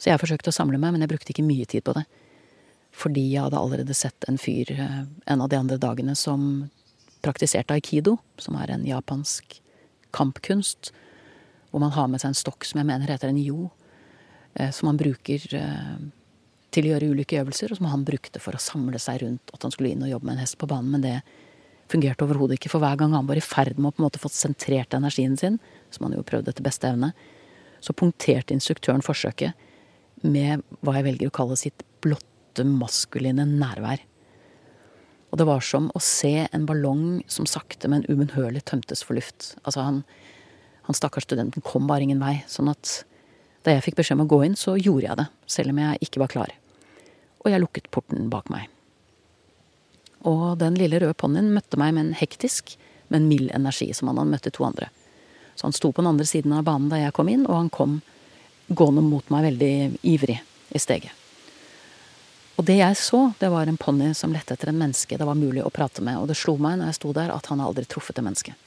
Så 0.00 0.08
jeg 0.08 0.22
forsøkte 0.22 0.48
å 0.48 0.56
samle 0.56 0.78
meg, 0.80 0.94
men 0.94 1.04
jeg 1.04 1.10
brukte 1.12 1.34
ikke 1.34 1.44
mye 1.44 1.66
tid 1.68 1.84
på 1.84 1.92
det. 1.98 2.06
Fordi 2.96 3.22
jeg 3.32 3.44
hadde 3.44 3.58
allerede 3.58 3.94
sett 3.96 4.26
en 4.28 4.38
fyr 4.40 4.72
eh, 4.74 5.02
en 5.30 5.42
av 5.42 5.50
de 5.50 5.58
andre 5.58 5.78
dagene 5.80 6.16
som 6.18 6.70
praktiserte 7.24 7.76
aikido, 7.76 8.16
som 8.40 8.56
er 8.60 8.72
en 8.74 8.86
japansk 8.86 9.60
kampkunst, 10.16 10.92
hvor 11.70 11.82
man 11.82 11.92
har 11.94 12.08
med 12.10 12.22
seg 12.22 12.32
en 12.32 12.40
stokk 12.40 12.66
som 12.66 12.80
jeg 12.80 12.88
mener 12.88 13.12
heter 13.12 13.30
en 13.30 13.40
yo, 13.40 13.68
eh, 14.54 14.72
som 14.74 14.90
han 14.90 14.98
bruker 15.00 15.44
eh, 15.56 16.00
til 16.74 16.86
å 16.86 16.92
gjøre 16.94 17.12
ulike 17.14 17.38
øvelser, 17.40 17.72
og 17.72 17.80
som 17.80 17.90
han 17.90 18.06
brukte 18.06 18.42
for 18.42 18.56
å 18.56 18.62
samle 18.62 18.98
seg 19.02 19.22
rundt 19.24 19.54
at 19.54 19.66
han 19.66 19.74
skulle 19.74 19.92
inn 19.94 20.04
og 20.06 20.12
jobbe 20.12 20.28
med 20.28 20.38
en 20.38 20.44
hest 20.44 20.58
på 20.58 20.68
banen, 20.70 20.90
men 20.94 21.06
det 21.06 21.16
fungerte 21.90 22.26
overhodet 22.26 22.58
ikke, 22.58 22.70
for 22.70 22.82
hver 22.82 22.98
gang 22.98 23.14
han 23.16 23.26
var 23.26 23.38
i 23.38 23.44
ferd 23.44 23.78
med 23.78 23.90
å 23.90 23.94
på 23.94 24.02
en 24.02 24.06
måte 24.06 24.22
få 24.22 24.30
sentrert 24.30 24.94
energien 24.94 25.36
sin, 25.38 25.58
som 25.90 26.06
han 26.06 26.14
jo 26.14 26.26
prøvde 26.26 26.52
etter 26.52 26.66
beste 26.66 26.86
evne, 26.90 27.10
så 27.82 27.96
punkterte 27.96 28.54
instruktøren 28.54 29.02
forsøket 29.02 29.56
med 30.22 30.62
hva 30.84 30.98
jeg 30.98 31.06
velger 31.08 31.30
å 31.30 31.34
kalle 31.34 31.56
sitt 31.58 31.82
blotte 32.50 32.64
maskuline 32.66 33.46
nærvær. 33.46 34.00
Og 35.30 35.38
det 35.38 35.46
var 35.46 35.60
som 35.60 35.90
å 35.94 36.00
se 36.00 36.48
en 36.50 36.66
ballong 36.66 37.22
som 37.28 37.46
sakte, 37.46 37.88
men 37.88 38.04
ubønnhørlig 38.08 38.64
tømtes 38.64 39.04
for 39.04 39.14
luft. 39.14 39.56
Altså, 39.64 39.80
han, 39.80 40.02
han 40.82 40.94
stakkars 40.94 41.24
studenten 41.24 41.62
kom 41.62 41.86
bare 41.86 42.02
ingen 42.02 42.20
vei. 42.20 42.42
Sånn 42.48 42.68
at 42.68 43.04
da 43.62 43.76
jeg 43.76 43.84
fikk 43.84 44.00
beskjed 44.00 44.18
om 44.18 44.24
å 44.26 44.30
gå 44.30 44.44
inn, 44.44 44.56
så 44.56 44.76
gjorde 44.76 45.06
jeg 45.06 45.16
det, 45.20 45.28
selv 45.46 45.70
om 45.70 45.78
jeg 45.78 46.00
ikke 46.02 46.20
var 46.20 46.32
klar. 46.32 46.54
Og 47.44 47.50
jeg 47.52 47.62
lukket 47.62 47.90
porten 47.90 48.30
bak 48.30 48.50
meg. 48.50 48.66
Og 50.26 50.58
den 50.58 50.74
lille 50.74 50.98
røde 51.00 51.14
ponnien 51.14 51.52
møtte 51.54 51.78
meg 51.78 51.94
med 51.94 52.08
en 52.08 52.18
hektisk, 52.18 52.74
men 53.08 53.28
mild 53.30 53.54
energi, 53.54 53.92
som 53.94 54.10
han 54.10 54.18
hadde 54.18 54.34
møtt 54.34 54.50
i 54.50 54.54
to 54.54 54.66
andre. 54.66 54.90
Så 55.54 55.68
han 55.68 55.76
sto 55.76 55.92
på 55.92 56.02
den 56.02 56.10
andre 56.10 56.26
siden 56.26 56.52
av 56.56 56.66
banen 56.66 56.90
da 56.90 56.98
jeg 56.98 57.14
kom 57.14 57.30
inn, 57.30 57.46
og 57.46 57.54
han 57.54 57.70
kom 57.72 58.00
gående 58.66 59.06
mot 59.06 59.30
meg 59.30 59.46
veldig 59.52 59.74
ivrig 60.10 60.40
i 60.74 60.82
steget. 60.82 61.19
Og 62.58 62.66
det 62.68 62.76
jeg 62.80 62.96
så, 62.98 63.20
det 63.40 63.48
var 63.52 63.68
en 63.70 63.78
ponni 63.80 64.10
som 64.16 64.34
lette 64.34 64.54
etter 64.54 64.72
en 64.72 64.80
menneske 64.80 65.16
det 65.16 65.26
var 65.26 65.38
mulig 65.38 65.62
å 65.64 65.72
prate 65.72 66.02
med, 66.04 66.18
og 66.20 66.28
det 66.28 66.36
slo 66.38 66.56
meg 66.60 66.78
når 66.80 66.90
jeg 66.90 66.98
sto 67.00 67.12
der, 67.16 67.32
at 67.32 67.48
han 67.52 67.62
aldri 67.64 67.86
truffet 67.88 68.18
det 68.18 68.24
mennesket. 68.26 68.66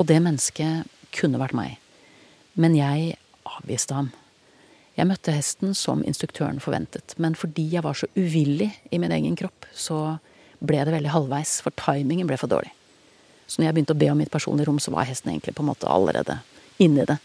Og 0.00 0.08
det 0.08 0.20
mennesket 0.22 1.10
kunne 1.16 1.40
vært 1.40 1.56
meg. 1.56 1.76
Men 2.56 2.76
jeg 2.76 3.18
avviste 3.46 3.96
ham. 3.96 4.12
Jeg 4.96 5.08
møtte 5.10 5.34
hesten 5.34 5.74
som 5.76 6.00
instruktøren 6.08 6.60
forventet, 6.62 7.12
men 7.20 7.36
fordi 7.36 7.66
jeg 7.74 7.84
var 7.84 7.98
så 7.98 8.08
uvillig 8.16 8.70
i 8.88 9.00
min 9.00 9.12
egen 9.12 9.36
kropp, 9.36 9.68
så 9.76 10.16
ble 10.64 10.80
det 10.88 10.94
veldig 10.94 11.12
halvveis, 11.12 11.58
for 11.60 11.76
timingen 11.76 12.28
ble 12.28 12.38
for 12.40 12.48
dårlig. 12.48 12.72
Så 13.46 13.60
når 13.60 13.68
jeg 13.68 13.76
begynte 13.76 13.96
å 13.96 14.00
be 14.00 14.08
om 14.10 14.18
mitt 14.18 14.32
personlige 14.32 14.70
rom, 14.70 14.80
så 14.80 14.94
var 14.94 15.08
hesten 15.08 15.34
egentlig 15.34 15.52
på 15.58 15.62
en 15.62 15.68
måte 15.68 15.90
allerede 15.90 16.40
inni 16.82 17.04
det 17.08 17.18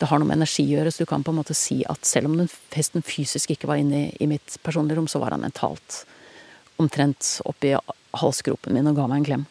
det 0.00 0.08
har 0.10 0.20
noe 0.20 0.28
med 0.28 0.40
energi 0.40 0.64
å 0.66 0.78
gjøre, 0.78 0.92
så 0.92 1.04
du 1.04 1.10
kan 1.10 1.24
på 1.24 1.32
en 1.32 1.38
måte 1.38 1.56
si 1.56 1.82
at 1.90 2.06
selv 2.08 2.30
om 2.30 2.38
den 2.40 2.50
hesten 2.74 3.04
fysisk 3.06 3.54
ikke 3.54 3.70
var 3.70 3.80
inne 3.80 4.06
i, 4.06 4.12
i 4.24 4.28
mitt 4.30 4.58
personlige 4.66 4.98
rom, 4.98 5.08
så 5.10 5.20
var 5.22 5.34
han 5.36 5.44
mentalt 5.44 6.02
omtrent 6.82 7.38
oppi 7.46 7.74
halsgropen 8.18 8.74
min 8.74 8.90
og 8.90 8.98
ga 8.98 9.06
meg 9.10 9.22
en 9.22 9.28
klem. 9.28 9.44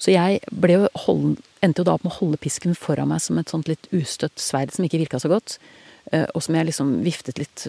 Så 0.00 0.14
jeg 0.14 0.40
jo 0.48 0.88
holden, 1.04 1.36
endte 1.60 1.82
jo 1.82 1.88
da 1.90 1.98
opp 1.98 2.06
med 2.06 2.14
å 2.14 2.18
holde 2.22 2.40
pisken 2.40 2.72
foran 2.78 3.10
meg 3.10 3.20
som 3.20 3.38
et 3.40 3.52
sånt 3.52 3.68
litt 3.68 3.84
ustøtt 3.92 4.40
sverd 4.40 4.72
som 4.72 4.86
ikke 4.86 5.02
virka 5.02 5.20
så 5.20 5.28
godt, 5.28 5.58
eh, 6.12 6.24
og 6.32 6.40
som 6.44 6.56
jeg 6.56 6.70
liksom 6.70 6.94
viftet 7.04 7.40
litt 7.40 7.66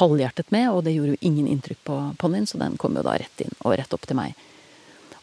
halvhjertet 0.00 0.50
med, 0.54 0.72
og 0.72 0.82
det 0.86 0.96
gjorde 0.96 1.14
jo 1.14 1.30
ingen 1.30 1.46
inntrykk 1.46 1.84
på 1.86 2.00
ponnien, 2.18 2.50
så 2.50 2.58
den 2.58 2.74
kom 2.82 2.98
jo 2.98 3.06
da 3.06 3.14
rett 3.22 3.44
inn 3.44 3.54
og 3.62 3.78
rett 3.78 3.94
opp 3.94 4.10
til 4.10 4.18
meg. 4.18 4.34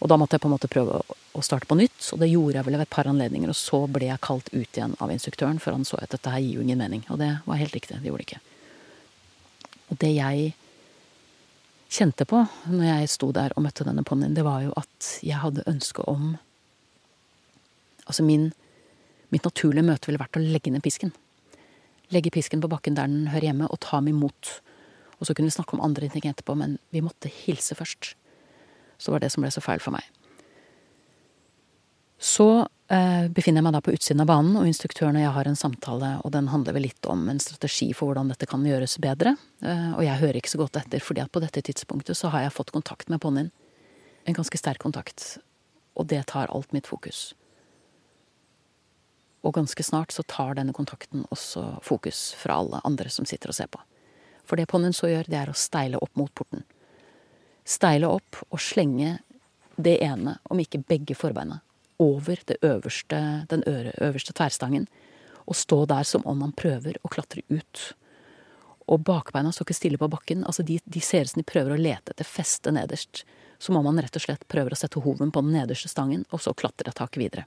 Og 0.06 0.10
da 0.12 0.20
måtte 0.22 0.38
jeg 0.38 0.44
på 0.44 0.50
en 0.52 0.54
måte 0.54 0.70
prøve 0.70 1.00
å 1.02 1.42
starte 1.42 1.66
på 1.66 1.76
nytt, 1.80 1.98
og 2.14 2.20
det 2.22 2.28
gjorde 2.30 2.60
jeg 2.60 2.66
vel 2.68 2.76
ved 2.78 2.86
et 2.86 2.94
par 2.94 3.08
anledninger. 3.10 3.50
Og 3.50 3.58
så 3.58 3.80
ble 3.90 4.12
jeg 4.12 4.22
kalt 4.22 4.52
ut 4.54 4.78
igjen 4.78 4.92
av 5.02 5.10
instruktøren, 5.10 5.58
for 5.58 5.74
han 5.74 5.88
så 5.88 5.98
at 5.98 6.12
dette 6.14 6.30
her 6.30 6.44
gir 6.44 6.60
jo 6.60 6.66
ingen 6.66 6.78
mening. 6.78 7.02
Og 7.10 7.18
det 7.18 7.32
var 7.48 7.58
helt 7.58 7.74
riktig, 7.74 7.98
det 7.98 8.12
gjorde 8.12 8.22
det 8.22 8.28
ikke. 8.28 8.44
Og 9.90 9.98
det 10.04 10.12
jeg 10.14 10.52
kjente 11.96 12.28
på 12.30 12.44
når 12.70 12.86
jeg 12.86 13.10
sto 13.16 13.32
der 13.34 13.56
og 13.56 13.66
møtte 13.66 13.88
denne 13.88 14.04
ponnien, 14.06 14.36
det 14.38 14.46
var 14.46 14.62
jo 14.68 14.76
at 14.78 15.10
jeg 15.26 15.42
hadde 15.42 15.66
ønske 15.70 16.06
om 16.10 16.36
Altså 18.06 18.22
min 18.22 18.52
Mitt 19.34 19.42
naturlige 19.42 19.82
møte 19.88 20.06
ville 20.06 20.22
vært 20.22 20.38
å 20.38 20.42
legge 20.44 20.70
ned 20.70 20.84
pisken. 20.86 21.10
Legge 22.14 22.30
pisken 22.32 22.62
på 22.62 22.70
bakken 22.70 22.94
der 22.94 23.10
den 23.10 23.32
hører 23.34 23.48
hjemme, 23.50 23.66
og 23.74 23.80
ta 23.82 23.98
den 23.98 24.12
imot. 24.14 24.52
Og 25.18 25.26
så 25.26 25.34
kunne 25.34 25.50
vi 25.50 25.56
snakke 25.56 25.74
om 25.74 25.82
andre 25.84 26.08
ting 26.14 26.28
etterpå, 26.30 26.54
men 26.56 26.78
vi 26.94 27.02
måtte 27.04 27.32
hilse 27.34 27.74
først. 27.76 28.14
Så 28.98 29.14
var 29.14 29.24
det 29.24 29.32
som 29.34 29.44
ble 29.44 29.52
så 29.54 29.64
feil 29.64 29.82
for 29.84 29.96
meg. 29.96 30.06
Så 32.26 32.48
eh, 32.90 33.28
befinner 33.30 33.60
jeg 33.60 33.68
meg 33.68 33.76
da 33.76 33.82
på 33.84 33.94
utsiden 33.94 34.24
av 34.24 34.30
banen, 34.32 34.56
og 34.58 34.68
instruktøren 34.70 35.18
og 35.20 35.26
jeg 35.26 35.34
har 35.36 35.50
en 35.50 35.60
samtale, 35.60 36.12
og 36.24 36.32
den 36.34 36.50
handler 36.50 36.78
vel 36.78 36.88
litt 36.88 37.10
om 37.12 37.28
en 37.30 37.42
strategi 37.44 37.92
for 37.94 38.10
hvordan 38.10 38.32
dette 38.32 38.48
kan 38.50 38.66
gjøres 38.66 38.98
bedre. 39.04 39.36
Eh, 39.62 39.92
og 39.94 40.04
jeg 40.08 40.22
hører 40.24 40.40
ikke 40.40 40.54
så 40.56 40.62
godt 40.64 40.80
etter, 40.82 41.04
fordi 41.04 41.22
at 41.26 41.34
på 41.36 41.44
dette 41.44 41.62
tidspunktet 41.68 42.18
så 42.18 42.32
har 42.34 42.48
jeg 42.48 42.56
fått 42.56 42.74
kontakt 42.76 43.12
med 43.14 43.22
ponnien. 43.22 43.52
En 44.26 44.38
ganske 44.38 44.58
sterk 44.58 44.82
kontakt. 44.82 45.36
Og 45.96 46.08
det 46.10 46.24
tar 46.32 46.50
alt 46.50 46.74
mitt 46.76 46.88
fokus. 46.90 47.34
Og 49.46 49.54
ganske 49.54 49.84
snart 49.86 50.16
så 50.16 50.26
tar 50.26 50.56
denne 50.58 50.74
kontakten 50.74 51.28
også 51.30 51.76
fokus 51.86 52.32
fra 52.40 52.58
alle 52.64 52.82
andre 52.88 53.12
som 53.14 53.28
sitter 53.30 53.54
og 53.54 53.60
ser 53.60 53.70
på. 53.70 53.84
For 54.46 54.58
det 54.58 54.70
ponnien 54.72 54.94
så 54.94 55.12
gjør, 55.12 55.30
det 55.30 55.38
er 55.38 55.52
å 55.52 55.58
steile 55.58 56.02
opp 56.02 56.18
mot 56.18 56.34
porten. 56.34 56.66
Steile 57.66 58.10
opp 58.14 58.44
og 58.50 58.62
slenge 58.62 59.18
det 59.76 59.98
ene, 60.06 60.38
om 60.44 60.60
ikke 60.62 60.84
begge 60.88 61.16
forbeina, 61.18 61.60
over 62.00 62.40
øverste, 62.62 63.20
den 63.50 63.64
øverste 63.66 64.34
tverrstangen. 64.34 64.88
Og 65.46 65.56
stå 65.56 65.86
der 65.90 66.04
som 66.04 66.26
om 66.26 66.40
man 66.42 66.54
prøver 66.58 66.98
å 67.04 67.12
klatre 67.12 67.42
ut. 67.50 67.82
Og 68.86 69.02
bakbeina 69.06 69.52
står 69.52 69.68
ikke 69.68 69.78
stille 69.78 69.98
på 70.02 70.10
bakken. 70.10 70.44
altså 70.46 70.64
De, 70.64 70.80
de 70.86 71.02
ser 71.02 71.26
ut 71.26 71.34
som 71.34 71.42
de 71.42 71.48
prøver 71.50 71.74
å 71.74 71.82
lete 71.82 72.14
etter 72.14 72.28
feste 72.28 72.74
nederst. 72.74 73.24
Som 73.58 73.78
om 73.78 73.86
man 73.88 74.00
rett 74.02 74.16
og 74.18 74.26
slett 74.26 74.48
prøver 74.52 74.74
å 74.74 74.80
sette 74.80 75.02
hoven 75.02 75.32
på 75.34 75.42
den 75.42 75.56
nederste 75.56 75.90
stangen, 75.90 76.26
og 76.30 76.42
så 76.44 76.54
klatre 76.54 76.92
et 76.92 76.98
tak 76.98 77.18
videre. 77.18 77.46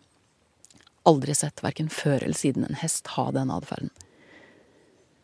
Aldri 1.06 1.34
sett 1.36 1.62
verken 1.62 1.90
før 1.92 2.24
eller 2.24 2.38
siden 2.38 2.66
en 2.66 2.78
hest 2.80 3.14
ha 3.14 3.28
den 3.34 3.52
atferden. 3.54 3.92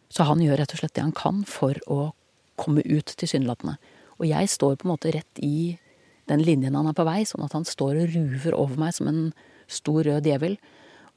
Så 0.09 0.27
han 0.29 0.43
gjør 0.43 0.61
rett 0.61 0.75
og 0.75 0.83
slett 0.83 0.95
det 0.95 1.03
han 1.03 1.17
kan 1.17 1.43
for 1.49 1.79
å 1.91 2.13
komme 2.61 2.85
ut, 2.87 3.11
tilsynelatende. 3.19 3.79
Og 4.21 4.29
jeg 4.29 4.51
står 4.51 4.79
på 4.79 4.87
en 4.87 4.95
måte 4.95 5.13
rett 5.15 5.43
i 5.43 5.77
den 6.31 6.43
linjen 6.45 6.77
han 6.77 6.89
er 6.89 6.97
på 6.97 7.07
vei, 7.07 7.23
sånn 7.29 7.45
at 7.45 7.55
han 7.57 7.67
står 7.69 8.01
og 8.01 8.15
ruver 8.15 8.57
over 8.57 8.81
meg 8.81 8.95
som 8.97 9.11
en 9.11 9.23
stor 9.71 10.05
rød 10.07 10.25
djevel. 10.27 10.59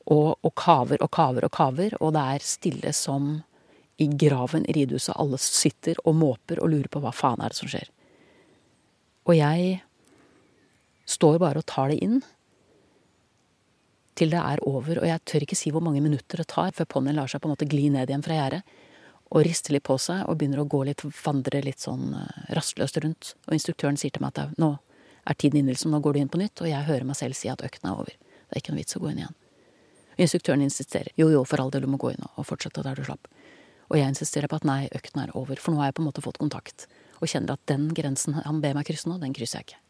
Og, 0.07 0.37
og 0.39 0.53
kaver 0.59 1.01
og 1.03 1.11
kaver 1.11 1.47
og 1.47 1.51
kaver, 1.55 1.97
og 1.99 2.13
det 2.15 2.23
er 2.35 2.47
stille 2.47 2.93
som 2.95 3.41
i 3.99 4.07
graven 4.07 4.63
i 4.69 4.75
ridehuset. 4.77 5.15
Alle 5.19 5.39
sitter 5.41 5.99
og 6.05 6.15
måper 6.19 6.61
og 6.61 6.71
lurer 6.71 6.89
på 6.91 7.01
hva 7.03 7.11
faen 7.15 7.41
er 7.43 7.51
det 7.51 7.59
som 7.59 7.71
skjer. 7.71 7.89
Og 9.27 9.35
jeg 9.35 9.77
står 11.07 11.39
bare 11.43 11.63
og 11.63 11.67
tar 11.67 11.91
det 11.91 12.01
inn 12.03 12.21
til 14.17 14.31
det 14.33 14.39
er 14.41 14.63
over, 14.65 15.01
og 15.01 15.07
jeg 15.07 15.23
tør 15.29 15.43
ikke 15.45 15.57
si 15.59 15.71
hvor 15.73 15.83
mange 15.85 16.01
minutter 16.01 16.41
det 16.41 16.47
tar 16.49 16.71
før 16.75 16.87
ponnien 16.89 17.17
lar 17.19 17.29
seg 17.29 17.43
på 17.43 17.49
en 17.49 17.53
måte 17.53 17.67
gli 17.69 17.85
ned 17.93 18.09
igjen 18.09 18.23
fra 18.25 18.37
gjerdet 18.39 18.77
og 19.27 19.43
rister 19.43 19.75
litt 19.75 19.85
på 19.87 19.97
seg 19.99 20.23
og 20.27 20.37
begynner 20.39 20.61
å 20.63 20.69
gå 20.69 20.83
litt, 20.87 21.03
vandre 21.23 21.61
litt 21.65 21.83
sånn 21.83 22.13
uh, 22.15 22.27
rastløst 22.55 22.99
rundt. 23.03 23.33
Og 23.47 23.57
instruktøren 23.57 23.99
sier 23.99 24.13
til 24.15 24.23
meg 24.23 24.39
at 24.39 24.55
nå 24.61 24.77
er 25.27 25.35
tiden 25.35 25.59
inne, 25.61 25.73
liksom, 25.73 25.91
nå 25.91 25.99
går 26.03 26.15
du 26.15 26.21
inn 26.21 26.31
på 26.31 26.39
nytt, 26.39 26.61
og 26.63 26.69
jeg 26.69 26.87
hører 26.87 27.07
meg 27.07 27.19
selv 27.19 27.35
si 27.35 27.51
at 27.51 27.63
økten 27.65 27.89
er 27.89 27.99
over. 27.99 28.15
Det 28.15 28.55
er 28.55 28.63
ikke 28.63 28.75
noe 28.75 28.81
vits 28.81 28.95
å 28.95 29.01
gå 29.03 29.11
inn 29.11 29.23
igjen. 29.23 29.35
Instruktøren 30.17 30.63
insisterer. 30.63 31.11
Jo, 31.19 31.27
jo, 31.33 31.43
for 31.45 31.61
all 31.61 31.73
del, 31.73 31.83
du 31.83 31.91
må 31.91 31.99
gå 32.01 32.13
inn 32.13 32.23
og 32.29 32.47
fortsette 32.47 32.83
der 32.85 32.97
du 32.97 33.03
slapp. 33.05 33.27
Og 33.91 33.99
jeg 33.99 34.13
insisterer 34.13 34.49
på 34.51 34.59
at 34.59 34.67
nei, 34.67 34.85
økten 34.95 35.21
er 35.21 35.33
over, 35.37 35.59
for 35.59 35.73
nå 35.73 35.81
har 35.81 35.91
jeg 35.91 35.97
på 35.99 36.03
en 36.03 36.07
måte 36.07 36.23
fått 36.23 36.39
kontakt, 36.41 36.87
og 37.19 37.27
kjenner 37.29 37.55
at 37.55 37.67
den 37.69 37.89
grensen 37.95 38.39
han 38.39 38.63
ber 38.63 38.75
meg 38.77 38.87
krysse 38.87 39.09
nå, 39.09 39.19
den 39.21 39.35
krysser 39.35 39.59
jeg 39.59 39.69
ikke. 39.69 39.83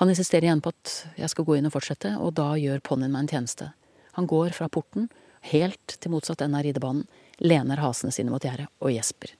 Han 0.00 0.12
insisterer 0.12 0.44
igjen 0.44 0.60
på 0.64 0.72
at 0.74 0.96
jeg 1.16 1.32
skal 1.32 1.46
gå 1.48 1.56
inn 1.56 1.68
og 1.68 1.72
fortsette, 1.72 2.16
og 2.20 2.34
da 2.36 2.50
gjør 2.60 2.82
ponnien 2.84 3.12
meg 3.14 3.24
en 3.24 3.30
tjeneste. 3.32 3.70
Han 4.18 4.28
går 4.28 4.52
fra 4.56 4.68
porten, 4.72 5.08
helt 5.52 5.96
til 6.00 6.12
motsatt 6.12 6.42
ende 6.44 6.60
av 6.60 6.66
ridebanen, 6.66 7.06
lener 7.42 7.82
hasene 7.82 8.14
sine 8.14 8.32
mot 8.32 8.42
gjerdet 8.42 8.68
og 8.80 8.92
gjesper. 8.92 9.32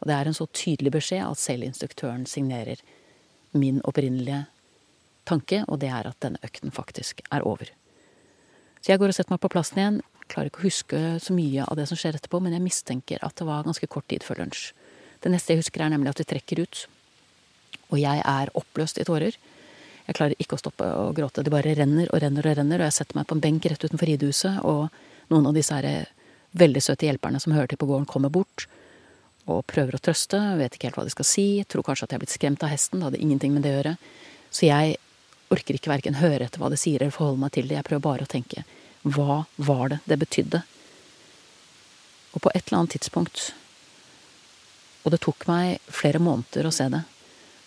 Og 0.00 0.08
det 0.08 0.16
er 0.16 0.28
en 0.28 0.36
så 0.36 0.46
tydelig 0.52 0.92
beskjed 0.96 1.24
at 1.24 1.40
selv 1.40 1.66
instruktøren 1.66 2.26
signerer 2.28 2.80
min 3.56 3.80
opprinnelige 3.84 4.44
tanke, 5.26 5.62
og 5.66 5.80
det 5.82 5.90
er 5.92 6.08
at 6.08 6.20
denne 6.22 6.40
økten 6.46 6.72
faktisk 6.74 7.22
er 7.32 7.44
over. 7.46 7.70
Så 8.80 8.92
jeg 8.92 9.00
går 9.02 9.10
og 9.10 9.16
setter 9.16 9.34
meg 9.34 9.42
på 9.42 9.50
plassen 9.50 9.80
igjen. 9.80 10.02
Klarer 10.30 10.50
ikke 10.50 10.62
å 10.62 10.66
huske 10.68 11.00
så 11.22 11.34
mye 11.34 11.64
av 11.66 11.78
det 11.78 11.88
som 11.90 11.98
skjer 11.98 12.18
etterpå, 12.18 12.40
men 12.42 12.54
jeg 12.54 12.64
mistenker 12.64 13.22
at 13.26 13.34
det 13.38 13.46
var 13.48 13.66
ganske 13.66 13.88
kort 13.90 14.06
tid 14.10 14.26
før 14.26 14.44
lunsj. 14.44 14.68
Det 15.22 15.32
neste 15.32 15.54
jeg 15.54 15.64
husker, 15.64 15.82
er 15.82 15.92
nemlig 15.94 16.12
at 16.12 16.20
vi 16.20 16.28
trekker 16.28 16.62
ut, 16.62 16.82
og 17.90 17.98
jeg 17.98 18.22
er 18.22 18.52
oppløst 18.58 19.00
i 19.00 19.06
tårer. 19.08 19.38
Jeg 20.06 20.14
klarer 20.14 20.38
ikke 20.42 20.54
å 20.54 20.60
stoppe 20.60 20.86
å 20.86 21.08
gråte. 21.16 21.42
Det 21.42 21.50
bare 21.50 21.74
renner 21.74 22.10
og 22.12 22.20
renner 22.22 22.46
og 22.46 22.58
renner, 22.58 22.82
og 22.82 22.90
jeg 22.90 22.98
setter 23.00 23.18
meg 23.18 23.26
på 23.26 23.34
en 23.34 23.42
benk 23.42 23.66
rett 23.66 23.86
utenfor 23.86 24.10
ridehuset, 24.10 24.60
og 24.62 25.32
noen 25.32 25.48
av 25.50 25.56
disse 25.56 25.74
her 25.74 26.06
veldig 26.56 26.82
søte 26.82 27.08
hjelperne 27.08 27.40
som 27.42 27.54
hører 27.56 27.70
til 27.70 27.80
på 27.80 27.88
gården, 27.88 28.08
kommer 28.08 28.32
bort 28.32 28.66
og 29.46 29.62
prøver 29.70 29.94
å 29.94 30.02
trøste, 30.02 30.38
vet 30.58 30.74
ikke 30.74 30.88
helt 30.88 30.96
hva 30.98 31.04
de 31.06 31.14
skal 31.14 31.28
si, 31.28 31.46
tror 31.70 31.84
kanskje 31.86 32.06
at 32.06 32.14
jeg 32.14 32.18
er 32.18 32.22
blitt 32.24 32.34
skremt 32.34 32.64
av 32.66 32.72
hesten, 32.72 32.98
det 32.98 33.10
hadde 33.10 33.20
ingenting 33.22 33.54
med 33.54 33.62
det 33.62 33.72
å 33.72 33.76
gjøre. 33.76 33.92
Så 34.50 34.66
jeg 34.66 34.96
orker 35.54 35.78
ikke 35.78 35.92
verken 35.92 36.18
høre 36.18 36.48
etter 36.48 36.58
hva 36.62 36.70
de 36.72 36.78
sier 36.80 36.98
eller 36.98 37.14
forholde 37.14 37.44
meg 37.44 37.54
til 37.54 37.68
det, 37.68 37.78
jeg 37.78 37.86
prøver 37.86 38.06
bare 38.08 38.26
å 38.26 38.32
tenke 38.32 38.64
hva 39.06 39.44
var 39.62 39.92
det 39.92 40.00
det 40.10 40.18
betydde? 40.18 40.62
Og 42.34 42.42
på 42.42 42.50
et 42.50 42.64
eller 42.66 42.80
annet 42.80 42.96
tidspunkt, 42.96 43.52
og 45.06 45.14
det 45.14 45.20
tok 45.22 45.46
meg 45.46 45.78
flere 45.86 46.18
måneder 46.18 46.66
å 46.66 46.74
se 46.74 46.88
det, 46.90 47.04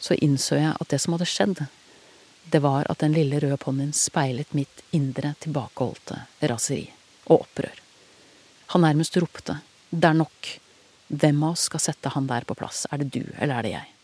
så 0.04 0.18
innså 0.20 0.60
jeg 0.60 0.76
at 0.76 0.92
det 0.92 1.00
som 1.00 1.16
hadde 1.16 1.30
skjedd, 1.32 1.62
det 2.52 2.60
var 2.64 2.90
at 2.92 3.00
den 3.00 3.16
lille 3.16 3.40
røde 3.40 3.60
ponnien 3.62 3.94
speilet 3.96 4.52
mitt 4.58 4.84
indre 4.96 5.36
tilbakeholdte 5.40 6.26
raseri 6.52 6.90
og 7.30 7.46
opprør. 7.46 7.89
Han 8.74 8.86
nærmest 8.86 9.18
ropte. 9.18 9.60
Det 9.90 10.10
er 10.10 10.18
nok. 10.18 10.50
Hvem 11.10 11.40
av 11.44 11.56
oss 11.56 11.66
skal 11.70 11.82
sette 11.82 12.12
han 12.14 12.28
der 12.30 12.46
på 12.46 12.58
plass? 12.58 12.86
Er 12.92 13.02
det 13.02 13.10
du, 13.16 13.24
eller 13.40 13.58
er 13.58 13.66
det 13.66 13.74
jeg? 13.74 13.96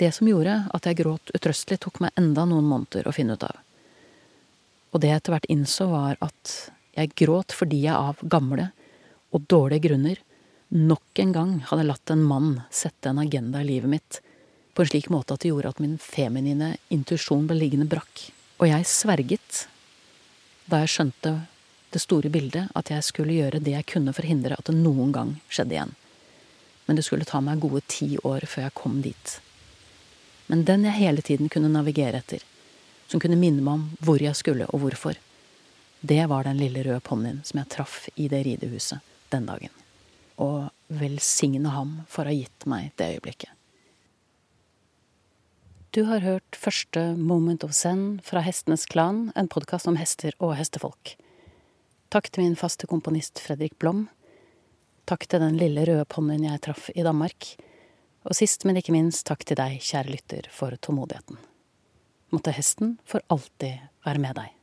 Det 0.00 0.10
som 0.16 0.28
gjorde 0.28 0.54
at 0.74 0.88
jeg 0.88 0.98
gråt 1.02 1.32
utrøstelig, 1.36 1.78
tok 1.84 2.00
meg 2.02 2.16
enda 2.18 2.46
noen 2.48 2.66
måneder 2.66 3.06
å 3.06 3.12
finne 3.14 3.36
ut 3.36 3.44
av. 3.46 3.60
Og 4.94 5.02
det 5.02 5.10
jeg 5.10 5.20
etter 5.20 5.34
hvert 5.36 5.50
innså, 5.52 5.88
var 5.92 6.16
at 6.24 6.54
jeg 6.96 7.12
gråt 7.18 7.54
fordi 7.54 7.84
jeg 7.84 7.94
av 7.94 8.22
gamle 8.22 8.70
og 9.34 9.46
dårlige 9.50 9.88
grunner 9.88 10.22
nok 10.74 11.20
en 11.22 11.32
gang 11.34 11.56
hadde 11.68 11.86
latt 11.86 12.10
en 12.10 12.22
mann 12.26 12.54
sette 12.74 13.10
en 13.10 13.20
agenda 13.22 13.60
i 13.62 13.68
livet 13.68 13.90
mitt 13.90 14.20
på 14.74 14.82
en 14.82 14.90
slik 14.90 15.10
måte 15.12 15.34
at 15.34 15.44
det 15.44 15.52
gjorde 15.52 15.70
at 15.74 15.82
min 15.82 15.98
feminine 16.02 16.72
intuisjon 16.94 17.46
ble 17.46 17.60
liggende 17.60 17.86
brakk. 17.86 18.24
Og 18.58 18.66
jeg 18.66 18.86
sverget, 18.90 19.66
da 20.66 20.80
jeg 20.82 20.90
skjønte 20.96 21.34
det 21.94 22.02
store 22.02 22.30
bildet 22.32 22.72
at 22.74 22.90
jeg 22.90 23.06
skulle 23.06 23.36
gjøre 23.36 23.62
det 23.62 23.76
jeg 23.76 23.86
kunne 23.94 24.12
for 24.14 24.26
å 24.26 24.30
hindre 24.32 24.58
at 24.58 24.66
det 24.68 24.76
noen 24.76 25.12
gang 25.14 25.36
skjedde 25.48 25.76
igjen. 25.76 25.94
Men 26.86 26.98
det 26.98 27.06
skulle 27.06 27.28
ta 27.28 27.40
meg 27.40 27.62
gode 27.62 27.84
ti 27.88 28.14
år 28.22 28.44
før 28.50 28.66
jeg 28.66 28.76
kom 28.76 28.98
dit. 29.04 29.36
Men 30.50 30.66
den 30.68 30.84
jeg 30.84 30.98
hele 30.98 31.24
tiden 31.24 31.48
kunne 31.48 31.70
navigere 31.72 32.20
etter, 32.20 32.42
som 33.08 33.22
kunne 33.22 33.38
minne 33.40 33.64
meg 33.64 33.78
om 33.78 33.86
hvor 34.04 34.20
jeg 34.20 34.36
skulle 34.36 34.68
og 34.68 34.82
hvorfor, 34.82 35.16
det 36.04 36.20
var 36.28 36.44
den 36.44 36.60
lille 36.60 36.82
røde 36.84 37.00
ponnien 37.00 37.40
som 37.48 37.62
jeg 37.62 37.70
traff 37.72 38.08
i 38.20 38.28
det 38.28 38.42
ridehuset 38.44 39.00
den 39.32 39.46
dagen. 39.48 39.72
Og 40.36 40.68
velsigne 40.92 41.72
ham 41.72 42.02
for 42.10 42.26
å 42.26 42.32
ha 42.32 42.36
gitt 42.36 42.66
meg 42.68 42.90
det 43.00 43.14
øyeblikket. 43.14 43.54
Du 45.94 46.02
har 46.10 46.26
hørt 46.26 46.58
første 46.58 47.12
Moment 47.14 47.62
of 47.64 47.72
Zen 47.72 48.18
fra 48.26 48.42
Hestenes 48.42 48.84
Klan, 48.90 49.28
en 49.38 49.48
podkast 49.48 49.86
om 49.86 49.96
hester 49.96 50.34
og 50.42 50.56
hestefolk. 50.58 51.14
Takk 52.14 52.28
til 52.30 52.44
min 52.44 52.52
faste 52.54 52.86
komponist 52.86 53.40
Fredrik 53.42 53.72
Blom. 53.82 54.04
Takk 55.02 55.24
til 55.26 55.40
den 55.42 55.56
lille 55.58 55.82
røde 55.82 56.04
ponnien 56.06 56.44
jeg 56.46 56.60
traff 56.62 56.86
i 56.94 57.02
Danmark. 57.02 57.48
Og 58.22 58.36
sist, 58.38 58.62
men 58.62 58.78
ikke 58.78 58.94
minst, 58.94 59.24
takk 59.26 59.42
til 59.42 59.58
deg, 59.58 59.80
kjære 59.82 60.12
lytter, 60.14 60.46
for 60.54 60.78
tålmodigheten. 60.78 61.40
Måtte 62.30 62.54
hesten 62.54 62.92
for 63.02 63.24
alltid 63.34 63.82
være 64.06 64.22
med 64.22 64.38
deg. 64.38 64.54